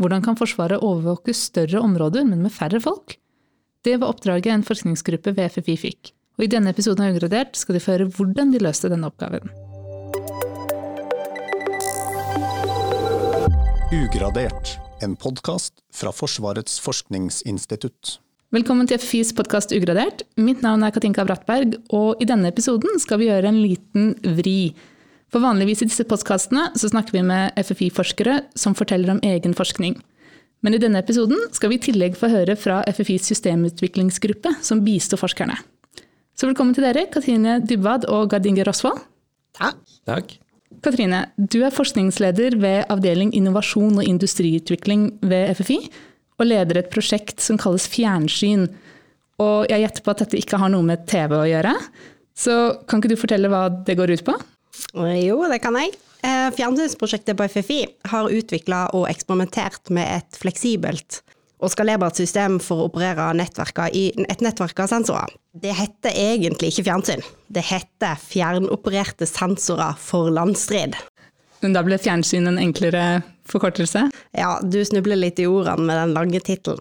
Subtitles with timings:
[0.00, 3.18] Hvordan kan Forsvaret overvåke større områder, men med færre folk?
[3.84, 6.12] Det var oppdraget en forskningsgruppe ved FFI fikk.
[6.38, 9.52] Og I denne episoden av Ugradert skal de få høre hvordan de løste denne oppgaven.
[13.92, 18.16] Ugradert, en podkast fra Forsvarets forskningsinstitutt.
[18.56, 20.24] Velkommen til FFIs podkast Ugradert.
[20.40, 24.72] Mitt navn er Katinka Brattberg, og i denne episoden skal vi gjøre en liten vri.
[25.30, 29.94] For vanligvis i disse postkastene så snakker vi med FFI-forskere som forteller om egen forskning.
[30.60, 35.22] Men i denne episoden skal vi i tillegg få høre fra FFIs systemutviklingsgruppe, som bistår
[35.22, 35.56] forskerne.
[36.36, 39.00] Så velkommen til dere, Katrine Dybwad og Gardinge Rosvold.
[39.56, 39.80] Takk.
[40.08, 40.36] Takk.
[40.84, 45.80] Katrine, du er forskningsleder ved avdeling innovasjon og industriutvikling ved FFI,
[46.40, 48.66] og leder et prosjekt som kalles Fjernsyn.
[49.40, 51.74] Og jeg gjetter på at dette ikke har noe med TV å gjøre.
[52.36, 52.56] Så
[52.88, 54.36] kan ikke du fortelle hva det går ut på?
[54.94, 55.94] Jo, det kan jeg.
[56.20, 57.80] Eh, Fjernsynsprosjektet på FFI
[58.12, 61.22] har utvikla og eksperimentert med et fleksibelt
[61.60, 63.30] og skalerbart system for å operere
[63.92, 65.32] i et nettverk av sensorer.
[65.52, 70.96] Det heter egentlig ikke fjernsyn, det heter fjernopererte sensorer for landstrid.
[71.60, 74.06] Men da ble fjernsyn en enklere forkortelse?
[74.32, 76.80] Ja, du snubler litt i ordene med den lange tittelen.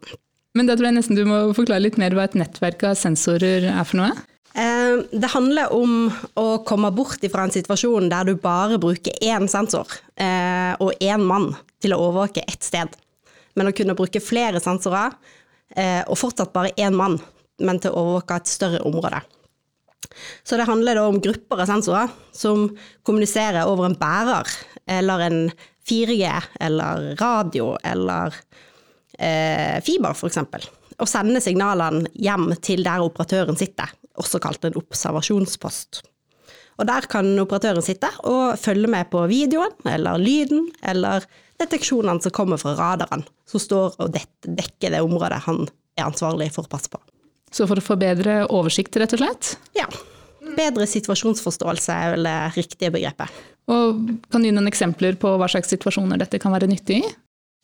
[0.57, 3.67] Men da tror jeg nesten du må forklare litt mer hva et nettverk av sensorer
[3.69, 4.13] er for noe?
[4.53, 6.07] Eh, det handler om
[6.39, 11.21] å komme bort fra en situasjon der du bare bruker én sensor eh, og én
[11.21, 12.97] mann til å overvåke ett sted
[13.59, 15.15] men å kunne bruke flere sensorer,
[15.75, 17.19] eh, og fortsatt bare én mann,
[17.59, 19.19] men til å overvåke et større område.
[20.43, 22.69] Så det handler da om grupper av sensorer som
[23.07, 24.47] kommuniserer over en bærer,
[24.87, 25.39] eller en
[25.89, 26.23] 4G,
[26.59, 28.35] eller radio, eller
[29.19, 30.69] eh, fiber, f.eks.
[30.99, 36.03] Og sender signalene hjem til der operatøren sitter, også kalt en observasjonspost.
[36.79, 41.25] Og der kan operatøren sitte og følge med på videoen, eller lyden, eller
[41.59, 45.65] deteksjonene som kommer fra radaren, som står og dekker det området han
[45.99, 47.01] er ansvarlig for å passe på.
[47.51, 49.55] Så for å få bedre oversikt, rett og slett?
[49.75, 49.89] Ja.
[50.55, 53.41] Bedre situasjonsforståelse er vel det riktige begrepet.
[53.69, 53.99] Og
[54.31, 57.09] kan du gi noen eksempler på hva slags situasjoner dette kan være nyttig i?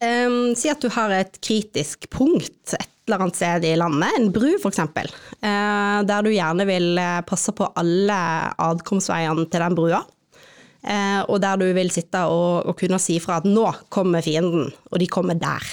[0.04, 4.32] Um, si at du har et kritisk punkt et eller annet sted i landet, en
[4.34, 8.18] bru f.eks., eh, der du gjerne vil eh, passe på alle
[8.66, 10.02] adkomstveiene til den brua.
[10.86, 14.72] Eh, og der du vil sitte og, og kunne si fra at nå kommer fienden,
[14.92, 15.66] og de kommer der.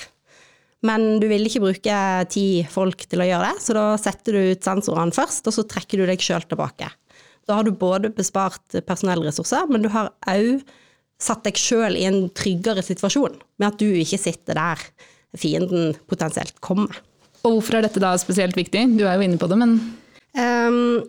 [0.82, 1.98] Men du vil ikke bruke
[2.32, 5.66] ti folk til å gjøre det, så da setter du ut sensorene først, og så
[5.69, 6.88] trekker du deg sjøl tilbake.
[7.47, 10.62] Da har du både bespart personellressurser, men du har òg
[11.22, 14.82] satt deg sjøl i en tryggere situasjon, med at du ikke sitter der
[15.38, 16.98] fienden potensielt kommer.
[17.42, 18.86] Og hvorfor er dette da spesielt viktig?
[18.98, 19.76] Du er jo inne på det, men
[20.38, 21.03] um,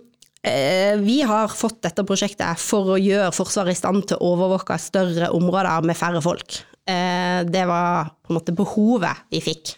[1.03, 5.29] vi har fått dette prosjektet for å gjøre Forsvaret i stand til å overvåke større
[5.31, 6.57] områder med færre folk.
[6.83, 9.75] Eh, det var på en måte behovet vi fikk.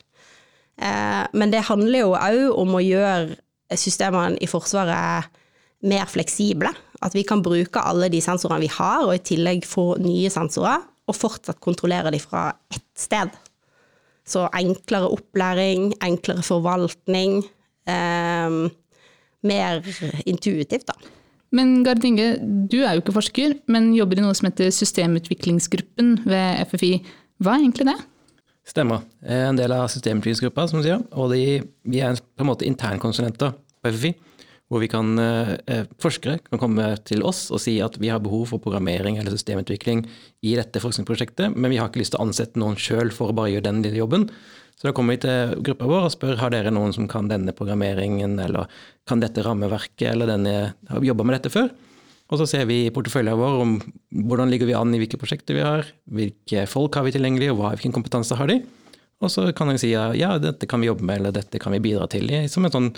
[0.81, 5.29] Eh, men det handler jo òg om å gjøre systemene i Forsvaret
[5.85, 6.72] mer fleksible.
[7.05, 10.81] At vi kan bruke alle de sensorene vi har, og i tillegg få nye sensorer,
[11.05, 13.29] og fortsatt kontrollere de fra ett sted.
[14.25, 17.43] Så enklere opplæring, enklere forvaltning.
[17.85, 18.57] Eh,
[19.45, 19.85] mer
[20.25, 20.95] intuitivt, da.
[21.55, 26.17] Men Gard Inge, du er jo ikke forsker, men jobber i noe som heter Systemutviklingsgruppen
[26.25, 26.91] ved FFI.
[27.43, 27.97] Hva er egentlig det?
[28.65, 29.05] Stemmer.
[29.21, 31.03] Er en del av systemutviklingsgruppa, som du sier.
[31.13, 34.11] Og de, vi er på en måte internkonsulenter på FFI.
[34.65, 38.47] Hvor vi kan, eh, forskere kan komme til oss og si at vi har behov
[38.49, 40.07] for programmering eller systemutvikling
[40.41, 43.35] i dette forskningsprosjektet, men vi har ikke lyst til å ansette noen sjøl for å
[43.35, 44.29] bare gjøre den lille jobben.
[44.75, 47.53] Så da kommer vi til gruppa vår og spør har dere noen som kan denne
[47.55, 48.67] programmeringen, eller
[49.07, 51.69] kan dette rammeverket, eller denne, har jobba med dette før?
[52.33, 53.75] Og så ser vi i porteføljen vår om
[54.25, 57.61] hvordan ligger vi an i hvilke prosjekter vi har, hvilke folk har vi tilgjengelig, og
[57.67, 58.63] hvilken kompetanse har de?
[59.23, 61.83] Og så kan de si ja, dette kan vi jobbe med, eller dette kan vi
[61.85, 62.91] bidra til, som en sånn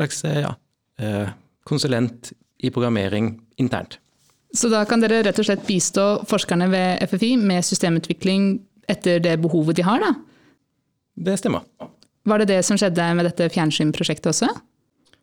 [0.00, 0.58] slags ja, eh,
[1.66, 3.98] konsulent i programmering internt.
[4.52, 8.50] Så da kan dere rett og slett bistå forskerne ved FFI med systemutvikling
[8.90, 10.14] etter det behovet de har, da?
[11.20, 11.62] Det stemmer.
[12.26, 14.50] Var det det som skjedde med dette fjernsynprosjektet også?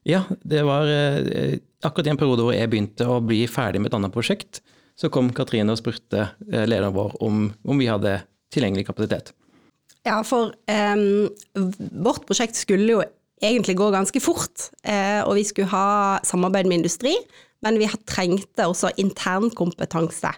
[0.08, 3.92] Ja, det var eh, akkurat i en periode hvor jeg begynte å bli ferdig med
[3.92, 4.62] et annet prosjekt.
[4.98, 8.22] Så kom Katrine og spurte eh, lederen vår om, om, vi hadde
[8.54, 9.34] tilgjengelig kapasitet.
[10.08, 11.28] Ja, for um,
[12.06, 13.04] vårt prosjekt skulle jo
[13.44, 14.70] egentlig går ganske fort.
[14.88, 17.16] Uh, og vi skulle ha samarbeid med industri,
[17.66, 20.32] men vi trengte også internkompetanse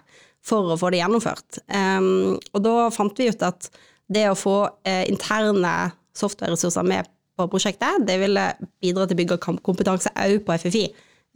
[0.44, 1.60] for å få det gjennomført.
[1.68, 3.68] Um, og da fant vi ut at
[4.10, 4.56] det å få
[4.88, 7.06] eh, interne software-ressurser med
[7.38, 8.48] på prosjektet, det ville
[8.82, 10.82] bidra til å bygge kompetanse òg på FFI,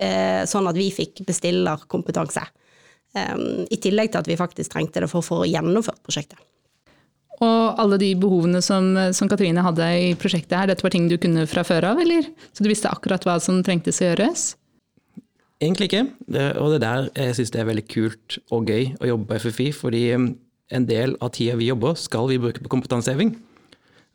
[0.02, 2.43] eh, sånn at vi fikk bestillerkompetanse.
[3.14, 6.40] I tillegg til at vi faktisk trengte det for, å få gjennomført prosjektet.
[7.42, 11.16] Og alle de behovene som, som, Katrine hadde i prosjektet her, dette var ting du
[11.19, 12.28] kunne fra før av, eller?
[12.54, 14.52] Så du visste akkurat hva som trengtes å gjøres?
[15.62, 16.04] Egentlig ikke,
[16.60, 19.69] og det der jeg synes det er veldig kult og gøy å jobbe på FFI,
[19.75, 20.28] fordi um,
[20.75, 23.34] en del av tida vi jobber skal vi bruke på kompetanseheving.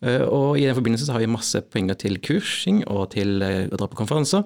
[0.04, 3.80] Uh, og i den forbindelse har vi masse penger til kursing og til uh, å
[3.80, 4.46] dra på konferanser.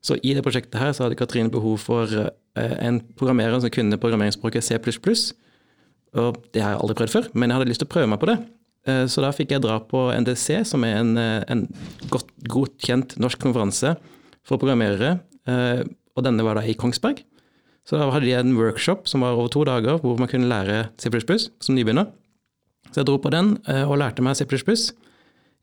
[0.00, 4.00] Så i det prosjektet her så hadde Katrine behov for uh, en programmerer som kunne
[4.00, 4.80] programmeringsspråket C++.
[6.18, 8.22] Og det har jeg aldri prøvd før, men jeg hadde lyst til å prøve meg
[8.22, 8.38] på det.
[9.12, 11.62] Så da fikk jeg dra på NDC, som er en, en
[12.10, 13.92] godt godkjent norsk konferanse
[14.42, 15.18] for programmerere
[16.20, 17.22] og denne var da i Kongsberg.
[17.86, 20.90] Så da hadde de en workshop som var over to dager, hvor man kunne lære
[21.00, 22.10] C++ som nybegynner.
[22.90, 24.46] Så jeg dro på den eh, og lærte meg C++.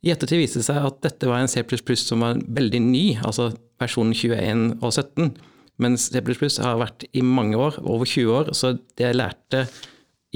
[0.06, 1.62] I ettertid viste det seg at dette var en C++
[1.98, 5.30] som var veldig ny, altså versjonen 21 og 17.
[5.78, 6.22] Mens C++
[6.64, 9.66] har vært i mange år, over 20 år, så det jeg lærte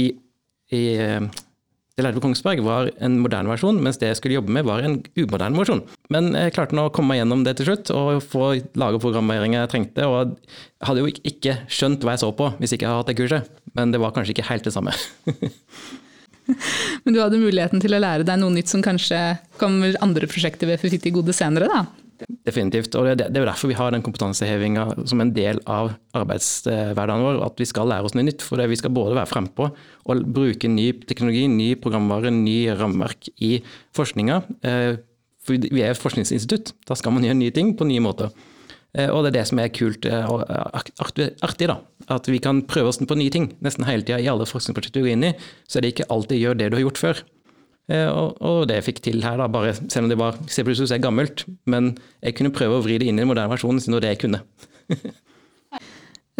[0.00, 0.12] i,
[0.72, 1.26] i eh,
[1.92, 4.80] det lærte på Kongsberg var en moderne versjon, mens det jeg skulle jobbe med var
[4.80, 5.82] en umoderne versjon.
[6.12, 8.46] Men jeg klarte nå å komme meg gjennom det til slutt og få
[8.80, 10.06] lage programmering jeg trengte.
[10.08, 13.12] Og jeg hadde jo ikke skjønt hva jeg så på hvis ikke jeg hadde hatt
[13.12, 14.96] det kurset, men det var kanskje ikke helt det samme.
[17.04, 19.20] men du hadde muligheten til å lære deg noe nytt som kanskje
[19.60, 21.84] kommer andre prosjekter ved Fufitti gode senere, da?
[22.46, 22.94] Definitivt.
[22.98, 27.40] og Det er jo derfor vi har den kompetansehevinga som en del av arbeidshverdagen vår.
[27.46, 28.44] At vi skal lære oss noe nytt.
[28.44, 33.30] For det, vi skal både være frempå og bruke ny teknologi, ny programvare, ny rammeverk
[33.42, 33.58] i
[33.96, 34.42] forskninga.
[34.62, 34.96] Eh,
[35.42, 36.74] for vi er et forskningsinstitutt.
[36.88, 38.32] Da skal man gjøre nye ting på nye måter.
[38.92, 41.78] Eh, og det er det som er kult eh, og artig, da.
[42.12, 45.06] At vi kan prøve oss på nye ting nesten hele tida i alle forskningsprosjekter du
[45.06, 45.36] går inn i.
[45.66, 47.22] Så er det ikke alltid gjør det du har gjort før.
[47.90, 50.62] Eh, og, og, det jeg fikk til her, da, bare, selv om det var C++
[50.62, 53.96] er gammelt, men jeg kunne prøve å vri det inn i den moderne versjonen, siden
[53.96, 54.44] det var det jeg kunne.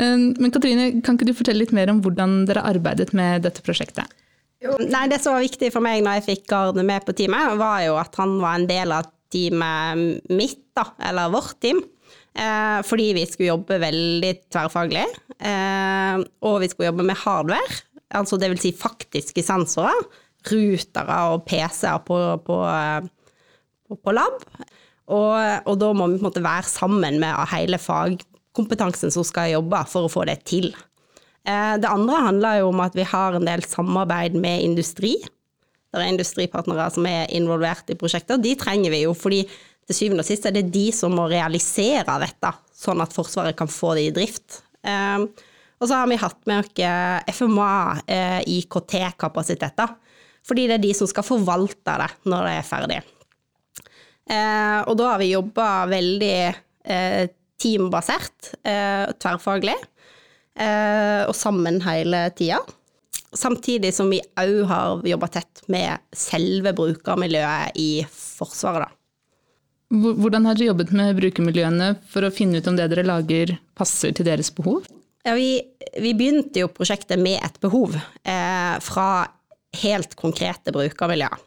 [0.01, 3.61] Eh, men Katrine, kan ikke du fortelle litt mer om hvordan dere arbeidet med dette
[3.61, 4.09] prosjektet?
[4.65, 7.59] Jo, nei, Det som var viktig for meg når jeg fikk Arne med på teamet,
[7.61, 11.83] var jo at han var en del av teamet mitt, da, eller vårt team.
[12.33, 15.05] Eh, fordi vi skulle jobbe veldig tverrfaglig.
[15.37, 17.81] Eh, og vi skulle jobbe med hardware,
[18.17, 18.65] altså dvs.
[18.65, 20.07] Si faktiske sensorer
[20.51, 22.59] rutere og PC-er på, på,
[23.89, 24.39] på, på, lab.
[25.13, 25.35] Og,
[25.67, 29.83] og, da må vi på en måte være sammen med hele fagkompetansen som skal jobbe
[29.91, 30.71] for å få det til.
[31.43, 35.17] Eh, det andre handler jo om at vi har en del samarbeid med industri.
[35.93, 38.41] Det er industripartnere som er involvert i prosjekter.
[38.41, 39.43] De trenger vi jo, fordi
[39.91, 43.71] til syvende og sist er det de som må realisere dette, sånn at Forsvaret kan
[43.71, 44.63] få det i drift.
[44.87, 45.27] Eh,
[45.83, 47.73] og så har vi hatt med oss FMA
[48.07, 49.97] eh, IKT-kapasiteter.
[50.47, 53.01] Fordi det er de som skal forvalte det når det er ferdig.
[54.33, 57.25] Eh, og da har vi jobba veldig eh,
[57.63, 59.77] teambasert, eh, tverrfaglig,
[60.59, 62.61] eh, og sammen hele tida.
[63.33, 68.99] Samtidig som vi òg har jobba tett med selve brukermiljøet i Forsvaret, da.
[69.93, 74.15] Hvordan har dere jobbet med brukermiljøene for å finne ut om det dere lager passer
[74.17, 74.87] til deres behov?
[75.23, 75.61] Ja, vi,
[76.01, 79.09] vi begynte jo prosjektet med et behov eh, fra
[79.81, 81.41] helt konkrete brukermiljøer.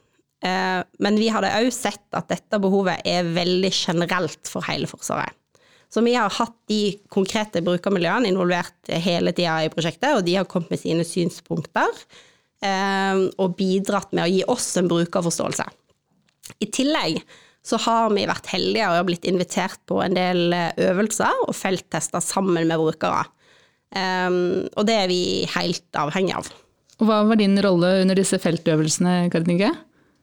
[0.46, 5.34] Eh, men vi hadde òg sett at dette behovet er veldig generelt for hele Forsvaret.
[5.90, 10.48] Så vi har hatt de konkrete brukermiljøene involvert hele tida i prosjektet, og de har
[10.50, 11.88] kommet med sine synspunkter
[12.66, 15.68] eh, og bidratt med å gi oss en brukerforståelse.
[16.62, 17.22] I tillegg
[17.66, 22.22] så har vi vært heldige og blitt invitert på en del eh, øvelser og felttester
[22.22, 23.24] sammen med brukere.
[23.96, 25.20] Og det er vi
[25.54, 26.50] helt avhengig av.
[27.02, 29.72] Og Hva var din rolle under disse feltøvelsene, Kardinge?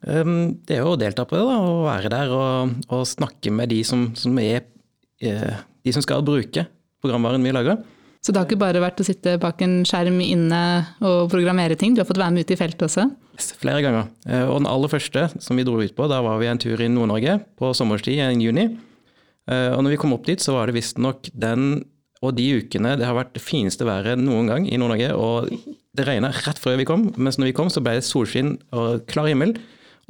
[0.03, 3.53] Um, det er jo å delta på det, da, og være der og, og snakke
[3.55, 4.65] med de som, som, er
[5.23, 6.65] eh, de som skal bruke
[7.03, 7.83] programvaren vi lager.
[8.23, 10.63] Så det har ikke bare vært å sitte bak en skjerm inne
[11.03, 13.09] og programmere ting, du har fått være med ut i feltet også?
[13.59, 14.11] Flere ganger.
[14.27, 16.83] Eh, og den aller første som vi dro ut på, da var vi en tur
[16.83, 18.69] i Nord-Norge på sommerstid i juni.
[19.51, 21.85] Eh, og når vi kom opp dit, så var det visstnok den
[22.23, 25.11] og de ukene det har vært det fineste været noen gang i Nord-Norge.
[25.19, 25.51] Og
[25.97, 29.03] det regna rett før vi kom, mens når vi kom så ble det solskinn og
[29.11, 29.57] klar himmel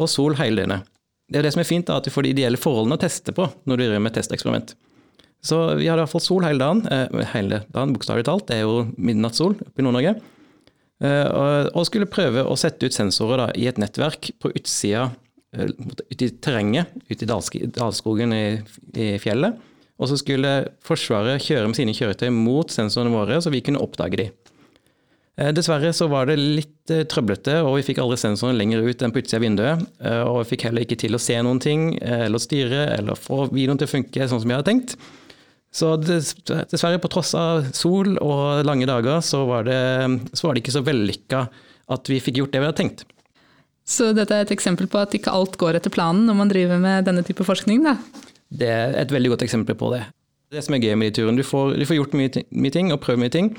[0.01, 0.89] og sol hele døgnet.
[1.33, 3.33] Det er det som er fint, da, at du får de ideelle forholdene å teste
[3.33, 4.75] på når du driver med testeksperiment.
[5.43, 6.85] Så vi hadde iallfall sol hele dagen.
[6.93, 8.47] Eh, hele dagen, bokstavelig talt.
[8.51, 10.15] Det er jo midnattssol oppe i Nord-Norge.
[11.03, 15.09] Eh, og, og, skulle prøve å sette ut sensorer da, i et nettverk på utsida,
[15.57, 15.73] eh,
[16.13, 18.45] ute i terrenget, ute i dalskogen i,
[18.93, 19.57] i fjellet
[20.03, 24.19] og så skulle Forsvaret kjøre med sine kjøretøy mot sensorene våre, så vi kunne oppdage
[24.19, 24.29] de.
[25.41, 29.03] Eh, dessverre så var det litt eh, trøblete, og vi fikk aldri sensorene lenger ut
[29.03, 29.87] enn på utsida av vinduet.
[30.05, 33.47] Eh, og vi fikk heller ikke til å se noen ting, eller styre, eller få
[33.53, 34.97] videoen til å funke sånn som vi hadde tenkt.
[35.73, 39.79] Så dessverre, på tross av sol og lange dager, så var det,
[40.37, 41.47] så var det ikke så vellykka
[41.97, 43.07] at vi fikk gjort det vi hadde tenkt.
[43.89, 46.83] Så dette er et eksempel på at ikke alt går etter planen når man driver
[46.83, 47.97] med denne type forskning, da.
[48.53, 50.03] Det er et veldig godt eksempel på det.
[50.53, 52.91] Det som er gøy med de turene, du får, du får gjort mye, mye ting
[52.93, 53.53] og prøvd mye ting.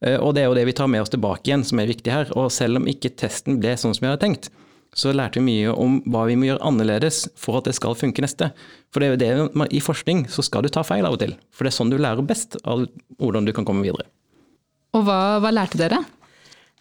[0.00, 2.14] eh, Og det er jo det vi tar med oss tilbake igjen som er viktig
[2.14, 2.32] her.
[2.38, 4.48] Og selv om ikke testen ble sånn som vi hadde tenkt,
[4.96, 8.24] så lærte vi mye om hva vi må gjøre annerledes for at det skal funke
[8.24, 8.48] neste.
[8.90, 11.34] For det er jo det, i forskning så skal du ta feil av og til.
[11.52, 12.86] For det er sånn du lærer best av
[13.20, 14.08] hvordan du kan komme videre.
[14.96, 16.00] Og hva, hva lærte dere?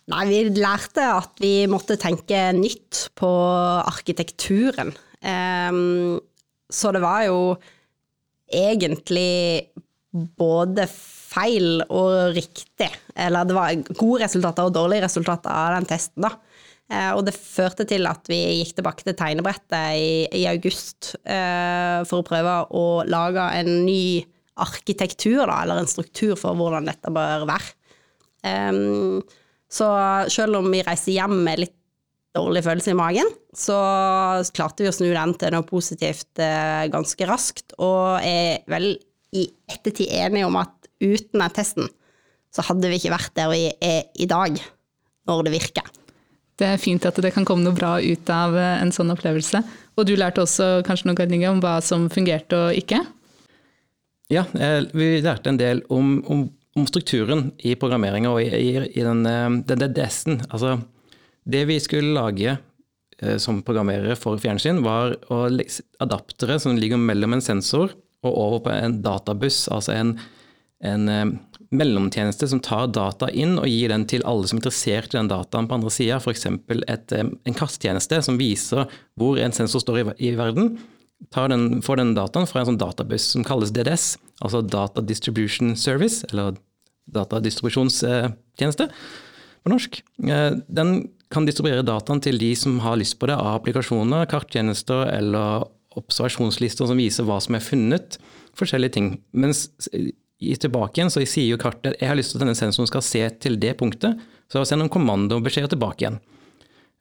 [0.08, 3.28] Nei, vi lærte at vi måtte tenke nytt på
[3.92, 4.94] arkitekturen.
[5.20, 6.22] Ehm,
[6.74, 7.42] så det var jo
[8.48, 9.70] egentlig
[10.38, 12.90] både feil og riktig.
[13.16, 16.34] Eller det var gode resultater og dårlige resultater av den testen, da.
[16.88, 22.00] Eh, og det førte til at vi gikk tilbake til tegnebrettet i, i august eh,
[22.08, 24.24] for å prøve å lage en ny
[24.64, 27.74] arkitektur, da, eller en struktur for hvordan dette bør være.
[28.48, 29.20] Um,
[29.70, 29.90] så
[30.32, 31.76] selv om vi reiste hjem med litt
[32.38, 33.78] dårlig følelse i magen, så
[34.56, 38.94] klarte vi å snu den til noe positivt eh, ganske raskt, og er vel
[39.36, 41.90] i ettertid enige om at uten den testen,
[42.54, 44.58] så hadde vi ikke vært der vi er i dag,
[45.28, 45.90] når det virker.
[46.58, 49.62] Det er fint at det kan komme noe bra ut av eh, en sånn opplevelse.
[49.98, 53.04] Og du lærte også kanskje noe Gardinga, om hva som fungerte og ikke?
[54.34, 58.72] Ja, eh, vi lærte en del om, om, om strukturen i programmeringa og i, i,
[58.90, 59.22] i den,
[59.70, 60.42] den DDS-en.
[60.50, 60.80] Altså,
[61.48, 62.58] det vi skulle lage
[63.22, 65.16] eh, som programmerere for fjernsyn, var
[66.04, 70.16] adaptere som ligger mellom en sensor og over på en databuss, altså en,
[70.84, 71.32] en eh,
[71.72, 75.32] mellomtjeneste som tar data inn og gir den til alle som er interessert i den
[75.32, 76.48] dataen på andre sida, f.eks.
[76.48, 78.88] en kasttjeneste som viser
[79.20, 80.78] hvor en sensor står i, i verden
[81.34, 86.24] den, får den dataen fra en sånn databuss som kalles DDS, altså Data Distribution Service,
[86.30, 86.56] eller
[87.14, 88.90] datadistribusjonstjeneste
[89.64, 90.02] på norsk.
[90.24, 95.10] Eh, Den kan distribuere dataen til de som har lyst på det, av applikasjoner, karttjenester
[95.12, 95.68] eller
[95.98, 98.18] observasjonslister som viser hva som er funnet,
[98.58, 99.12] forskjellige ting.
[99.34, 99.68] Mens
[100.38, 103.24] tilbake igjen så sier jo kartet jeg har lyst til at denne sensoren skal se
[103.42, 106.20] til det punktet, så sender en kommandobeskjeder tilbake igjen.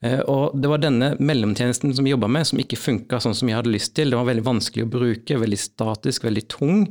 [0.05, 3.49] Eh, Og det var denne mellomtjenesten som vi jobba med, som ikke funka sånn som
[3.49, 4.11] vi hadde lyst til.
[4.11, 6.87] Det var veldig vanskelig å bruke, veldig statisk, veldig tung.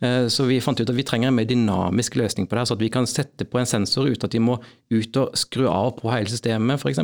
[0.00, 2.76] Eh, Så vi fant ut at vi trenger en mer dynamisk løsning på det, så
[2.76, 4.58] at vi kan sette på en sensor uten at de må
[4.90, 7.00] ut og skru av på hele systemet, f.eks.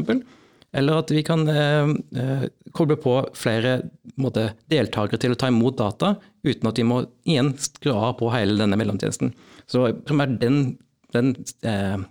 [0.75, 3.81] Eller at vi kan eh, eh, koble på flere
[4.19, 8.31] måte, deltakere til å ta imot data, uten at de må igjen skru av på
[8.35, 9.35] hele denne mellomtjenesten.
[9.71, 10.77] Så primært den,
[11.15, 12.03] den eh,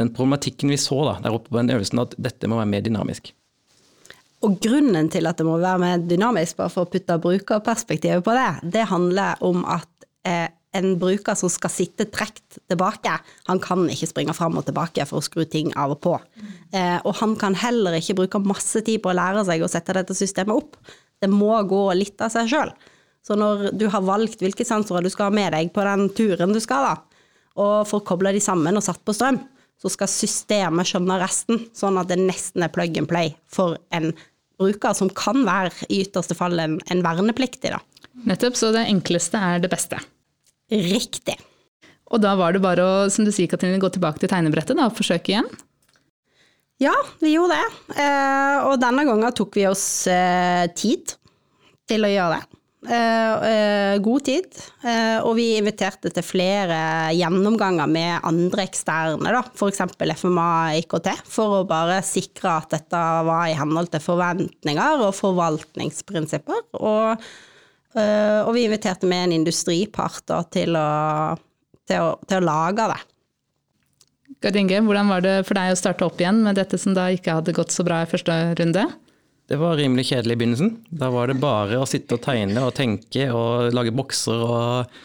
[0.00, 2.84] den problematikken vi så da, der oppe på den øvelsen, at dette må være mer
[2.86, 3.34] dynamisk.
[4.46, 8.36] Og grunnen til at det må være mer dynamisk, bare for å putte brukerperspektivet på
[8.36, 13.12] det, det handler om at eh, en bruker som skal sitte trekt tilbake,
[13.48, 16.14] han kan ikke springe fram og tilbake for å skru ting av og på.
[16.72, 19.96] Eh, og han kan heller ikke bruke masse tid på å lære seg å sette
[19.98, 20.96] dette systemet opp.
[21.20, 22.72] Det må gå litt av seg sjøl.
[23.26, 26.54] Så når du har valgt hvilke sensorer du skal ha med deg på den turen
[26.56, 27.24] du skal, da,
[27.60, 29.42] og får kobla de sammen og satt på strøm,
[29.80, 34.12] så skal systemet skjønne resten, sånn at det nesten er plug and play for en
[34.60, 37.72] bruker som kan være i ytterste fall en, en vernepliktig.
[37.72, 37.80] Da.
[38.28, 39.98] Nettopp, så det enkleste er det beste.
[40.70, 41.38] Riktig.
[42.10, 44.88] Og da var det bare å, som du sier, Katrine, gå tilbake til tegnebrettet da,
[44.90, 45.50] og forsøke igjen.
[46.80, 47.98] Ja, vi gjorde det.
[48.00, 51.12] Eh, og denne gangen tok vi oss eh, tid
[51.90, 52.59] til å gjøre det.
[52.88, 54.56] Eh, eh, god tid.
[54.84, 56.78] Eh, og vi inviterte til flere
[57.12, 59.82] gjennomganger med andre eksterne, da, f.eks.
[60.22, 60.48] FMA
[60.80, 66.64] IKT, for å bare sikre at dette var i henhold til forventninger og forvaltningsprinsipper.
[66.80, 67.28] Og,
[68.00, 71.36] og vi inviterte med en industripart da, til, å,
[71.84, 73.00] til, å, til å lage det.
[74.40, 77.10] Gard Inge, hvordan var det for deg å starte opp igjen med dette som da
[77.12, 78.86] ikke hadde gått så bra i første runde?
[79.50, 80.68] Det var rimelig kjedelig i begynnelsen.
[80.94, 85.00] Da var det bare å sitte og tegne og tenke og lage bokser og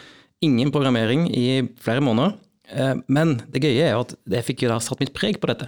[0.46, 2.36] ingen programmering i flere måneder.
[2.70, 5.50] Eh, Men det gøye er jo at jeg fikk jo da satt mitt preg på
[5.50, 5.66] dette.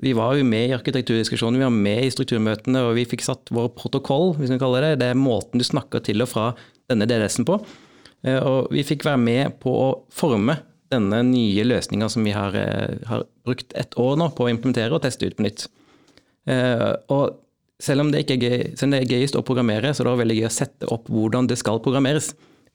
[0.00, 3.52] Vi var jo med i arkitekturdiskusjonen, vi var med i strukturmøtene, og vi fikk satt
[3.54, 4.94] vår protokoll, hvis vi kaller det.
[5.04, 6.48] Det er måten du snakker til og fra
[6.90, 7.60] denne DDS-en på.
[8.24, 12.56] Eh, Og vi fikk være med på å forme denne nye løsninga som vi har,
[12.56, 15.68] eh, har brukt et år nå på å implementere og teste ut på nytt.
[17.10, 17.43] Og
[17.82, 20.36] selv om det ikke er gøy, det er gøyest å programmere, så er det veldig
[20.40, 22.32] gøy å sette opp hvordan det skal programmeres.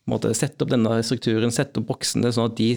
[0.10, 2.74] Måte, sette opp denne strukturen, sette opp boksene, sånn at de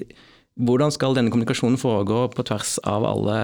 [0.61, 3.37] Hvordan skal denne kommunikasjonen foregå på tvers av alle,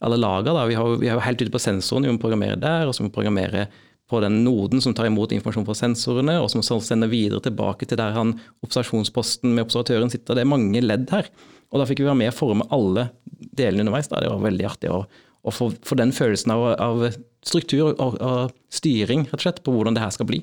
[0.00, 0.54] alle lager?
[0.56, 0.62] Da?
[0.64, 3.10] Vi, har, jo- vi helt ute på sensoren, vi må programmere der, og så må
[3.10, 3.66] vi programmere
[4.08, 8.00] på den noden som tar imot informasjon fra sensorene, og som sender videre tilbake til
[8.00, 8.32] der han
[8.64, 10.38] observasjonsposten med observatøren sitter.
[10.40, 11.28] Det er mange ledd her.
[11.68, 13.10] Og da fikk vi være med å forme alle
[13.60, 14.08] delene underveis.
[14.08, 14.24] Da.
[14.24, 17.04] Det var veldig artig å, å få, få den følelsen av, av
[17.46, 20.42] struktur og, og styring rett og slett, på hvordan det her skal bli.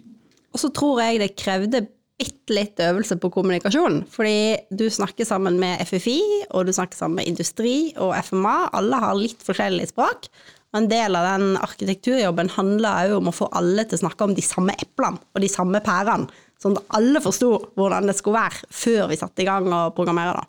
[0.51, 1.85] Og så tror jeg det krevde
[2.21, 4.03] bitte litt øvelse på kommunikasjon.
[4.11, 6.19] Fordi du snakker sammen med FFI,
[6.51, 8.71] og du snakker sammen med industri og FMA.
[8.77, 10.29] Alle har litt forskjellig språk.
[10.71, 14.27] Og en del av den arkitekturjobben handler òg om å få alle til å snakke
[14.27, 16.29] om de samme eplene og de samme pærene.
[16.61, 20.37] Sånn at alle forsto hvordan det skulle være før vi satte i gang og programmere.
[20.37, 20.47] Det.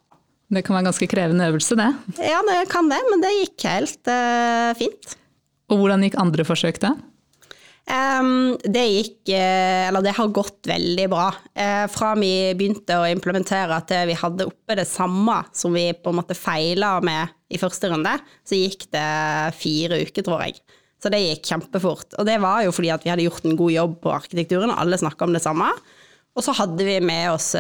[0.53, 1.89] Det kan være en ganske krevende øvelse, det.
[2.29, 5.15] Ja, det kan det, men det gikk helt uh, fint.
[5.73, 6.93] Og hvordan gikk andre forsøk, da?
[7.83, 11.33] Um, det gikk uh, Eller det har gått veldig bra.
[11.51, 16.13] Uh, fra vi begynte å implementere til vi hadde oppe det samme som vi på
[16.13, 18.13] en måte feila med i første runde,
[18.49, 19.09] så gikk det
[19.59, 20.63] fire uker, tror jeg.
[21.03, 22.15] Så det gikk kjempefort.
[22.17, 24.81] Og det var jo fordi at vi hadde gjort en god jobb på arkitekturen, og
[24.81, 25.69] alle snakka om det samme.
[26.33, 27.51] Og så hadde vi med oss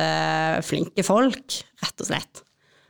[0.64, 2.44] flinke folk, rett og slett.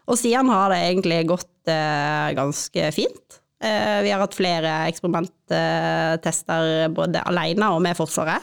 [0.06, 3.41] Og siden har det egentlig gått uh, ganske fint.
[3.62, 8.42] Eh, vi har hatt flere eksperimenttester både alene og med Forsvaret.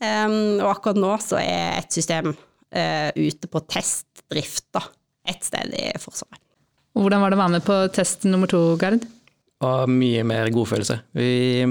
[0.00, 4.80] Og akkurat nå så er et system uh, ute på testdrift da,
[5.28, 6.40] et sted i Forsvaret.
[6.96, 9.04] Og hvordan var det å være med på test nummer to, Gard?
[9.60, 10.96] Og mye mer godfølelse.
[11.20, 11.68] Vi,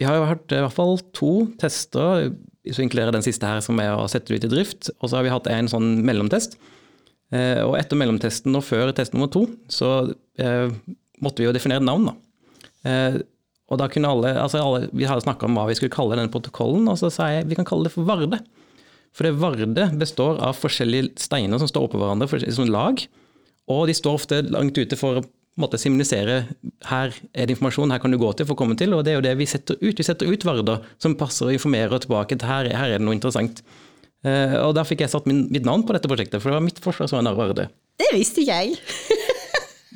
[0.00, 2.32] vi har jo hatt i hvert fall to tester,
[2.72, 4.88] så inkluderer den siste her som er å sette det ut i drift.
[5.02, 6.56] Og så har vi hatt en sånn mellomtest
[7.28, 10.70] Eh, og etter mellomtesten og før test nummer to, så eh,
[11.24, 12.16] måtte vi jo definere navn, da.
[12.88, 13.18] Eh,
[13.68, 16.32] og da kunne alle, altså alle Vi hadde snakka om hva vi skulle kalle denne
[16.32, 18.40] protokollen, og så sa jeg vi kan kalle det for Varde.
[19.16, 23.02] For det Varde består av forskjellige steiner som står oppå hverandre som lag.
[23.68, 25.26] Og de står ofte langt ute for å
[25.58, 26.44] måtte simulisere
[26.86, 28.94] her er det informasjon, her kan du gå til for å komme til.
[28.94, 29.98] Og det er jo det vi setter ut.
[29.98, 33.18] Vi setter ut Varder som passer å informere tilbake til her, her er det noe
[33.18, 33.64] interessant.
[34.26, 36.64] Uh, og da fikk jeg satt min, mitt navn på dette prosjektet, for det var
[36.64, 37.68] mitt forsvar som var nærvære.
[37.98, 38.78] Det visste ikke jeg.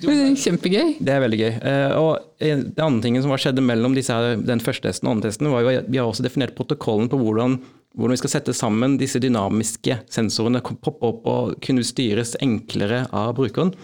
[0.00, 0.96] Kjempegøy.
[1.04, 1.52] Det er veldig gøy.
[1.61, 5.28] Uh, og det andre tingen som var skjedde mellom disse, den første testen og andre
[5.28, 7.58] testen, var jo at vi har også definert protokollen på hvordan,
[7.92, 13.35] hvordan vi skal sette sammen disse dynamiske sensorene, poppe opp og kunne styres enklere av
[13.37, 13.74] brukeren.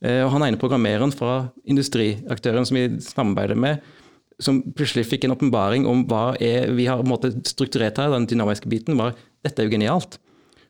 [0.00, 3.84] Uh, og han ene programmereren fra industriaktøren som vi samarbeider med,
[4.40, 8.70] som plutselig fikk en åpenbaring om hva er, vi har måte, strukturert her, den dynamiske
[8.70, 10.20] biten, var dette er jo genialt.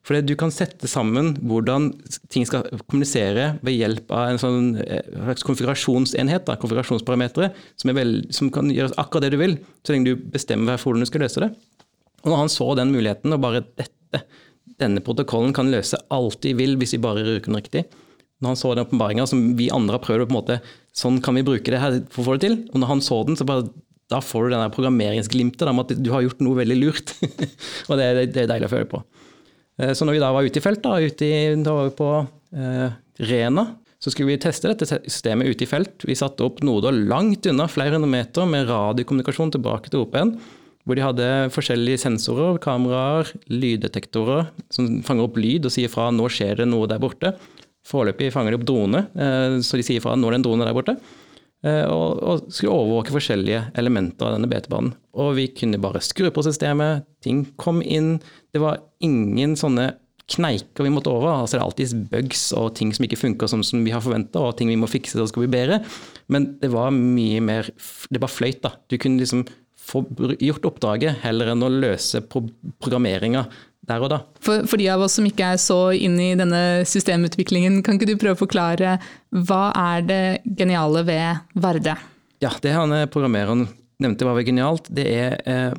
[0.09, 1.91] For du kan sette sammen hvordan
[2.33, 7.93] ting skal kommunisere ved hjelp av en sånn eh, konfigurasjonsenhet, da, konfigurasjonsparametere, som,
[8.33, 11.43] som, kan gjøre akkurat det du vil, så lenge du bestemmer hvordan du skal løse
[11.45, 11.51] det.
[12.25, 14.23] Og når han så den muligheten, og bare dette,
[14.81, 17.85] denne protokollen kan løse alt de vil hvis vi bare bruker den riktig,
[18.41, 20.59] når han så den åpenbaringa som vi andre har prøvd på en måte,
[20.97, 23.21] sånn kan vi bruke det her for å få det til, og når han så
[23.29, 23.69] den, så bare
[24.09, 27.13] da får du den programmeringsglimtet om at du har gjort noe veldig lurt.
[27.91, 29.03] og det, det, er deilig å føle på.
[29.79, 31.97] Eh, så når vi da var ute i felt, da, ute i, da var vi
[31.99, 32.11] på
[32.59, 32.97] eh,
[33.31, 33.67] Rena,
[33.99, 36.07] så skulle vi teste dette systemet ute i felt.
[36.07, 40.37] Vi satte opp noder langt unna, flere hundre meter, med radiokommunikasjon tilbake til OP-en.
[40.87, 46.31] Hvor de hadde forskjellige sensorer, kameraer, lyddetektorer som fanger opp lyd og sier fra 'nå
[46.33, 47.35] skjer det noe der borte'.
[47.85, 50.65] Foreløpig fanger de opp drone, eh, så de sier fra 'nå er det en drone
[50.65, 50.97] der borte'.
[51.67, 54.93] Eh, og, og, skulle overvåke forskjellige elementer av denne betebanen.
[55.19, 58.17] Og vi kunne bare skru på systemet, ting kom inn.
[58.55, 59.91] Det var ingen sånne
[60.29, 61.33] kneiker vi måtte over.
[61.33, 64.43] Altså det er alltid bugs og ting som ikke funker som, som vi har forventa,
[64.45, 65.81] og ting vi må fikse så skal bli bedre.
[66.31, 67.73] Men det var mye mer
[68.09, 68.77] Det bare fløyt, da.
[68.89, 69.47] Du kunne liksom
[69.89, 70.05] få
[70.37, 73.47] gjort oppdraget heller enn å løse programmeringa
[73.89, 74.21] der og da.
[74.45, 78.11] For, for, de av oss som ikke er så inne i denne systemutviklingen, kan ikke
[78.11, 78.97] du prøve å forklare
[79.35, 80.23] hva er det
[80.59, 81.97] geniale ved Varde?
[82.45, 83.67] Ja, det han eh, programmereren
[83.99, 85.79] nevnte var genialt, det er eh,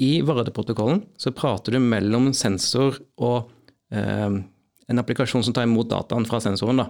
[0.00, 3.52] i Varde-protokollen så prater du mellom sensor og
[3.92, 4.40] eh,
[4.90, 6.82] en applikasjon som tar imot dataen fra sensoren.
[6.82, 6.88] da.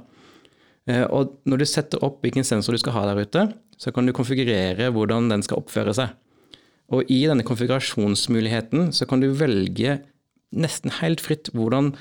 [0.88, 3.46] Eh, og når du setter opp hvilken sensor du skal ha der ute,
[3.80, 6.14] så kan du konfigurere hvordan den skal oppføre seg.
[6.90, 10.00] Og i denne konfigurasjonsmuligheten så kan du velge
[10.50, 11.92] nesten helt fritt hvordan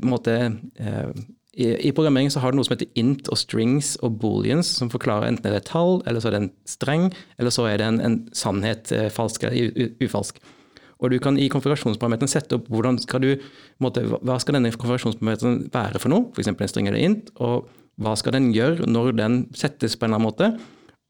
[0.00, 0.36] måte,
[0.80, 1.12] eh,
[1.52, 4.88] i, i, programmering så har du noe som heter int og strings og booleans, som
[4.92, 7.82] forklarer enten er det et tall, eller så er det en streng, eller så er
[7.82, 10.40] det en, en sannhet, eh, falsk eller ufalsk.
[11.02, 12.68] Og du kan i konfigurasjonsparameteren sette opp
[13.02, 13.30] skal du,
[13.82, 16.52] måte, hva skal denne konfigurasjonsparameteren være for noe, f.eks.
[16.54, 17.66] en string eller int, og
[18.00, 20.52] hva skal den gjøre når den settes på en eller annen måte,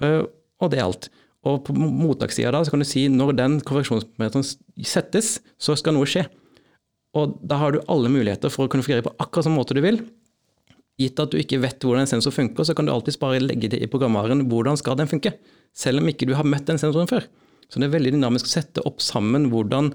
[0.03, 0.25] uh,
[0.65, 1.11] og det er alt.
[1.45, 4.49] Og på mottakssida da, så kan du si når den konfigurasjonsparameteren
[4.81, 6.25] settes, så skal noe skje.
[7.19, 10.01] Og da har du alle muligheter for å konfigurere på akkurat samme måte du vil.
[11.01, 13.71] Gitt at du ikke vet hvordan en sensor funker, så kan du alltids bare legge
[13.73, 15.35] det i programvaren hvordan skal den funke,
[15.77, 17.29] selv om ikke du har møtt den sensoren før.
[17.69, 19.93] Så det er veldig dynamisk å sette opp sammen hvordan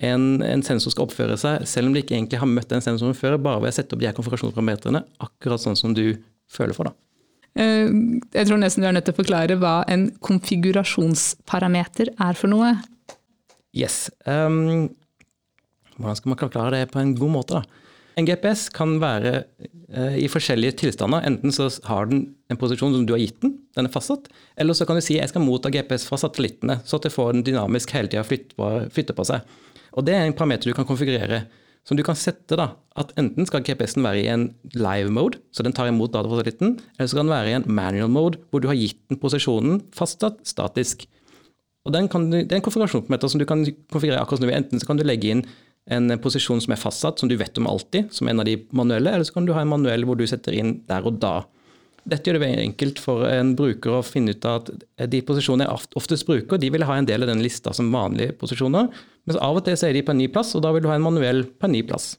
[0.00, 3.16] en, en, sensor skal oppføre seg, selv om du ikke egentlig har møtt den sensoren
[3.16, 6.04] før, bare ved å sette opp de her konfigurasjonsparametrene akkurat sånn som du
[6.50, 6.90] føler for.
[6.90, 6.94] da.
[7.60, 7.90] Eh,
[8.32, 12.72] Jeg tror nesten du er nødt til å forklare hva en konfigurasjonsparameter er for noe.
[13.76, 14.08] Yes.
[14.26, 14.88] Um,
[16.00, 17.60] hvordan skal man klare det på en god måte?
[17.60, 17.86] da?
[18.18, 19.44] En GPS kan være
[19.94, 21.22] eh, i forskjellige tilstander.
[21.28, 24.26] Enten så har den en posisjon som du har gitt den, den er fastsatt.
[24.60, 27.32] Eller så kan du si jeg skal motta GPS fra satellittene, så at det får
[27.36, 28.56] den dynamisk hele tida flytte,
[29.14, 29.46] på- seg.
[29.94, 31.44] Og Det er en parameter du kan konfigurere.
[31.86, 35.64] Som du kan sette da, at Enten skal GPS-en være i en live mode, så
[35.64, 38.38] den tar imot data fra satellitten, eller så kan den være i en manual mode,
[38.50, 41.06] hvor du har gitt den posisjonen fastsatt statisk.
[41.88, 44.60] Og den kan Det er en konfigurasjonsparameter som du kan konfigurere akkurat som du vil.
[44.60, 45.46] Enten så kan du legge inn
[45.90, 49.10] en posisjon som er fastsatt, som du vet om alltid, som en av de manuelle,
[49.10, 51.40] eller så kan du ha en manuell hvor du setter inn der og da.
[52.08, 54.70] Dette gjør det veldig enkelt for en bruker å finne ut at
[55.12, 58.36] de posisjonene jeg oftest bruker, de vil ha en del av den lista som vanlige
[58.40, 58.88] posisjoner,
[59.28, 60.90] mens av og til så er de på en ny plass, og da vil du
[60.90, 62.14] ha en manuell på en ny plass.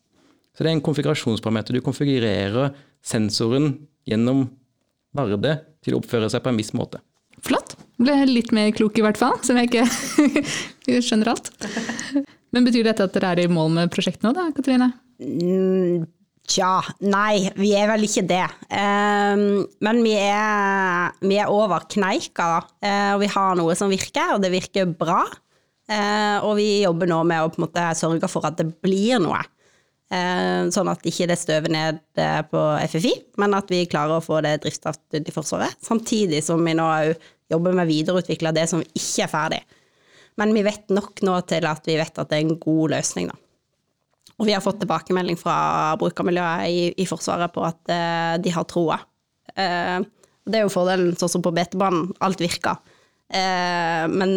[0.51, 1.77] Så det er en konfigurasjonsparameter.
[1.77, 3.73] Du konfigurerer sensoren
[4.07, 4.49] gjennom
[5.15, 7.01] Varde til å oppføre seg på en viss måte.
[8.01, 11.51] Ble litt mer klok i hvert fall, som jeg ikke skjønner alt.
[12.51, 14.89] Men betyr dette at dere er i mål med prosjektet nå da, Katrine?
[15.21, 16.07] Mm,
[16.51, 18.43] Tja, nei, vi er vel ikke det.
[18.73, 22.59] Um, men vi er, vi er over kneika, da.
[22.83, 25.21] Eh, og vi har noe som virker, og det virker bra.
[25.91, 29.21] Uh, og vi jobber nå med å på en måte sørge for at det blir
[29.23, 29.41] noe.
[30.11, 32.01] Uh, sånn at ikke det støver ned
[32.51, 35.77] på FFI, men at vi klarer å få det driftsstøttet i Forsvaret.
[35.85, 37.13] Samtidig som vi nå òg
[37.51, 39.61] jobber med å videreutvikle det som ikke er ferdig.
[40.39, 43.31] Men vi vet nok nå til at vi vet at det er en god løsning,
[43.31, 43.37] da.
[44.41, 48.65] Og vi har fått tilbakemelding fra brukermiljøet i, i Forsvaret på at uh, de har
[48.69, 48.97] troa.
[49.53, 50.01] Uh,
[50.49, 52.79] det er jo fordelen, sånn som på betebanen, alt virker.
[53.29, 54.31] Uh, men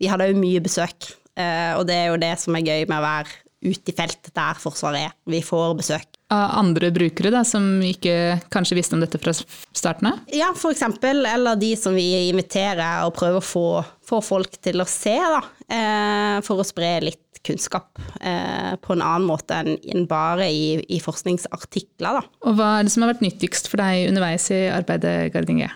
[0.00, 3.04] vi hadde òg mye besøk, og det er jo det som er gøy med å
[3.04, 3.30] være
[3.64, 5.12] ute i felt der Forsvaret er.
[5.30, 6.19] Vi får besøk.
[6.30, 10.20] Av andre brukere da, som ikke kanskje visste om dette fra starten av?
[10.30, 13.64] Ja, for eksempel, eller de som vi inviterer og prøver å få,
[14.06, 15.40] få folk til å se, da.
[15.70, 21.00] Eh, for å spre litt kunnskap eh, på en annen måte enn bare i, i
[21.02, 22.22] forskningsartikler, da.
[22.46, 25.70] Og hva er det som har vært nyttigst for deg underveis i arbeidet, Gardinge?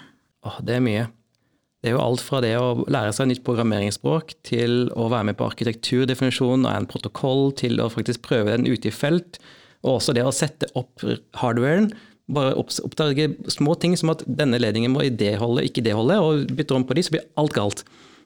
[0.45, 1.09] Oh, det er mye.
[1.85, 5.37] Det er jo alt fra det å lære seg nytt programmeringsspråk, til å være med
[5.41, 9.37] på arkitekturdefinisjon og en protokoll, til å faktisk prøve den ute i felt.
[9.85, 11.05] Og også det å sette opp
[11.41, 11.91] hardwaren.
[12.35, 16.23] Bare oppdage små ting som at denne ledningen må i det holdet, ikke det holdet,
[16.25, 17.85] og bytter om på de, så blir alt galt.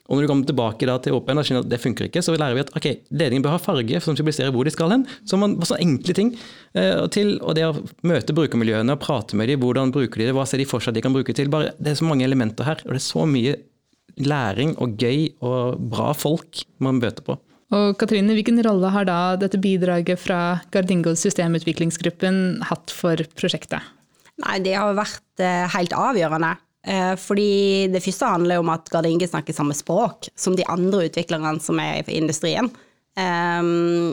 [0.09, 2.62] Og når du kommer tilbake til og skjønner at det funker ikke, så lærer vi
[2.64, 5.05] at ok, ledningen bør ha farge som symboliserer hvor de skal hen.
[5.29, 6.31] Så man, sånne enkle ting.
[6.73, 7.75] Eh, til, og det å
[8.09, 10.97] møte brukermiljøene og prate med dem, hvordan bruker de det, hva ser de for seg
[10.97, 11.53] de kan bruke til.
[11.53, 13.59] Bare, det er så mange elementer her, og det er så mye
[14.25, 17.37] læring og gøy og bra folk man bøter på.
[17.74, 23.85] Og Katrine, hvilken rolle har da dette bidraget fra Gardingos systemutviklingsgruppen hatt for prosjektet?
[24.40, 26.54] Nei, det har vært eh, helt avgjørende.
[26.88, 31.59] Eh, fordi det første handler om at Gardinge snakker samme språk som de andre utviklerne
[31.61, 32.70] som er i industrien.
[33.18, 33.72] Eh,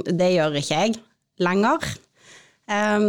[0.09, 0.97] det gjør ikke jeg
[1.45, 1.85] lenger.
[2.65, 3.07] Eh,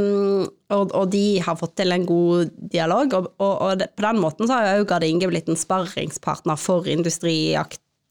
[0.77, 4.89] og, de har fått til en god dialog, og, på den måten så har jo
[4.93, 6.87] Gardinge blitt en sparringspartner for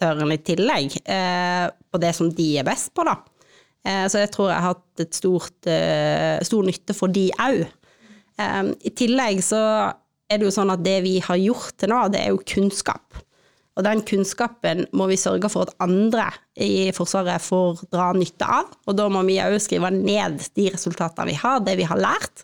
[0.06, 3.18] industriaktørene i tillegg, eh, på det som de er best på, da.
[3.86, 7.68] Eh, så jeg tror jeg har hatt et stort, eh, stor nytte for de òg.
[8.38, 9.94] I tillegg så
[10.30, 13.16] er det jo sånn at det vi har gjort til nå, det er jo kunnskap.
[13.78, 18.66] Og den kunnskapen må vi sørge for at andre i Forsvaret får dra nytte av.
[18.88, 22.44] Og da må vi òg skrive ned de resultatene vi har, det vi har lært.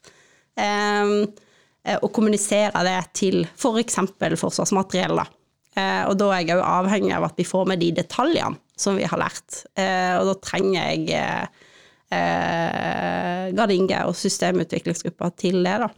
[2.01, 3.95] Og kommunisere det til f.eks.
[3.95, 5.17] For forsvarsmateriell.
[5.17, 5.27] Da.
[5.71, 8.97] Uh, og da er jeg òg avhengig av at vi får med de detaljene som
[8.99, 9.63] vi har lært.
[9.79, 11.67] Uh, og da trenger jeg uh,
[12.11, 15.77] eh, Gardinge og systemutviklingsgruppa til det.
[15.85, 15.89] da.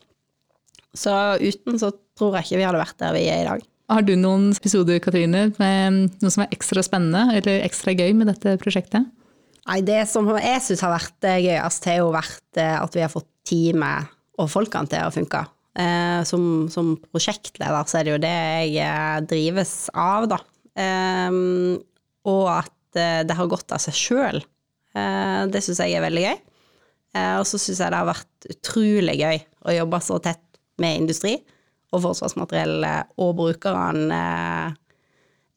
[0.93, 3.65] Så uten så tror jeg ikke vi hadde vært der vi er i dag.
[3.91, 8.29] Har du noen episoder Katrine, med noe som er ekstra spennende eller ekstra gøy med
[8.31, 9.09] dette prosjektet?
[9.67, 13.03] Nei, Det som jeg syns har vært eh, gøyest, har jo vært eh, at vi
[13.03, 15.43] har fått teamet og folkene til å funke.
[15.73, 18.33] Eh, som, som prosjektleder så er det jo det
[18.69, 20.39] jeg eh, drives av, da.
[20.77, 21.37] Eh,
[22.29, 24.43] og at eh, det har gått av seg sjøl.
[24.93, 26.35] Det syns jeg er veldig gøy.
[27.39, 31.31] Og så syns jeg det har vært utrolig gøy å jobbe så tett med industri
[31.89, 32.85] og forsvarsmateriell
[33.17, 34.19] og brukerne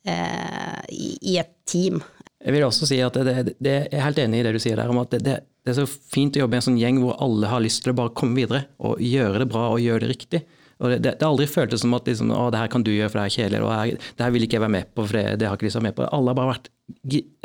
[0.09, 2.01] i, i et team.
[2.47, 4.61] Jeg vil også si at det, det, det, jeg er helt enig i det du
[4.63, 7.17] sier der, om at det, er så fint å jobbe i en sånn gjeng hvor
[7.25, 10.13] alle har lyst til å bare komme videre og gjøre det bra og gjøre det
[10.13, 10.43] riktig.
[10.79, 13.19] Og det, har aldri føltes som at liksom, å, det her kan du gjøre for
[13.19, 15.25] det er kjedelig, og her, det her vil ikke jeg være med på for det,
[15.41, 16.07] det har ikke til å være med på.
[16.19, 16.71] Alle har bare vært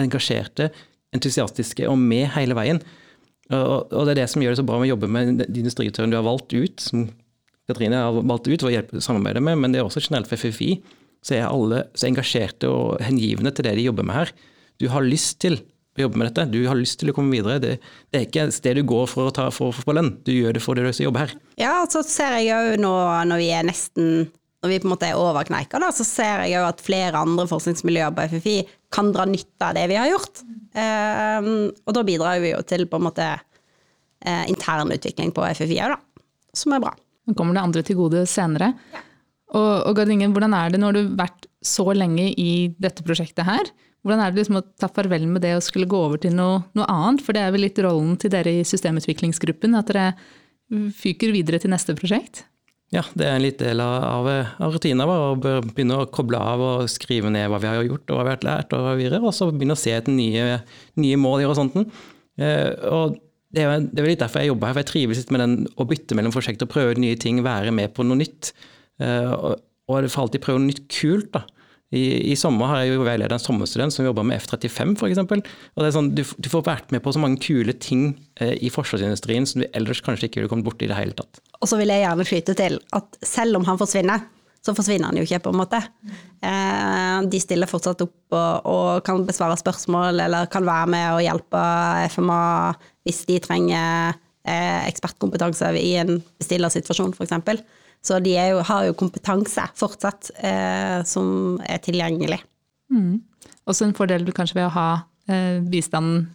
[0.05, 0.69] engasjerte,
[1.15, 2.83] entusiastiske og med hele veien.
[3.51, 5.63] Og, og det er det som gjør det så bra med å jobbe med de
[5.63, 7.09] industriaktørene du har valgt ut, som
[7.71, 10.37] Katrine har valgt ut for å hjelpe samarbeide med, men det er også generelt for
[10.37, 10.75] FFI.
[11.25, 14.31] Så er alle så engasjerte og hengivne til det de jobber med her.
[14.81, 15.59] Du har lyst til
[15.97, 17.59] å jobbe med dette, du har lyst til å komme videre.
[17.61, 17.77] Det,
[18.09, 20.33] det er ikke et sted du går for å ta, for, for, for lønn, du
[20.33, 21.33] gjør det fordi du har lyst til å jobbe her.
[21.61, 22.93] Ja, så ser jeg jo nå
[23.29, 24.29] når vi er nesten
[24.61, 27.17] når vi på en måte er over kneika, da, så ser jeg jo at flere
[27.17, 28.57] andre forskningsmiljøer på FFI
[28.93, 30.43] kan dra nytte av det vi har gjort.
[30.77, 35.79] Um, og da bidrar vi jo til på en måte uh, intern utvikling på FFI
[35.87, 36.27] òg, da.
[36.53, 36.93] Som er bra.
[37.25, 38.69] Nå kommer det andre til gode senere.
[39.55, 43.47] Og, og Gardingen, hvordan er det når du har vært så lenge i dette prosjektet
[43.47, 43.71] her?
[44.01, 46.63] Hvordan er det liksom å ta farvel med det og skulle gå over til noe,
[46.77, 47.21] noe annet?
[47.21, 50.07] For det er vel litt rollen til dere i systemutviklingsgruppen, at dere
[50.97, 52.45] fyker videre til neste prosjekt?
[52.91, 55.21] Ja, det er en litt del av, av rutinen vår.
[55.23, 58.33] Å begynne å koble av og skrive ned hva vi har gjort og hva vi
[58.33, 60.57] har lært, og videre, og så begynne å se etter nye,
[60.99, 61.87] nye mål i horisonten.
[62.41, 63.15] Eh, og
[63.55, 65.55] det er, det er litt derfor jeg jobber her, for jeg trives litt med den
[65.79, 68.51] å bytte mellom prosjekter, prøve nye ting, være med på noe nytt.
[68.99, 71.31] Eh, og, og for alltid prøve noe nytt kult.
[71.37, 71.45] da.
[71.91, 75.19] I, I, sommer har jeg jo veileder en sommerstudent som jobber med F-35 f.eks.
[75.91, 79.63] Sånn, du, du, får vært med på så mange kule ting eh, i forsvarsindustrien som
[79.63, 81.41] du ellers kanskje ikke ville kommet borti i det hele tatt.
[81.59, 84.23] Og så vil jeg gjerne skyte til at selv om han forsvinner,
[84.63, 85.81] så forsvinner han jo ikke, på en måte.
[86.39, 91.23] Eh, de stiller fortsatt opp og, og, kan besvare spørsmål eller kan være med og
[91.25, 91.65] hjelpe
[92.13, 92.41] FMA
[93.03, 94.13] hvis de trenger
[94.45, 97.65] eh, ekspertkompetanse i en bestillersituasjon, f.eks.
[98.01, 102.41] Så de jo, har jo kompetanse fortsatt eh, som er tilgjengelig.
[102.91, 103.21] Mm.
[103.69, 104.87] Også en fordel du kanskje ved å ha
[105.29, 106.27] eh, bistanden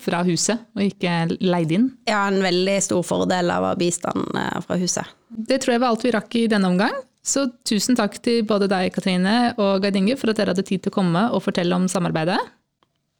[0.00, 1.12] fra huset, og ikke
[1.44, 1.90] leid inn?
[2.08, 5.16] Ja, en veldig stor fordel av å ha bistand eh, fra huset.
[5.28, 6.94] Det tror jeg var alt vi rakk i denne omgang.
[7.26, 10.84] Så tusen takk til både deg, Katrine og Gard Inge, for at dere hadde tid
[10.84, 12.38] til å komme og fortelle om samarbeidet.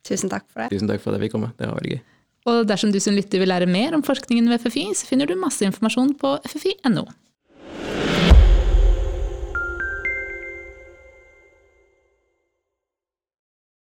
[0.08, 0.70] Tusen takk for det.
[0.72, 1.44] Tusen takk for at vi kom.
[1.58, 2.04] Det var veldig gøy.
[2.48, 5.36] Og dersom du som lytter vil lære mer om forskningen ved FFI, så finner du
[5.36, 7.04] masse informasjon på ffi.no.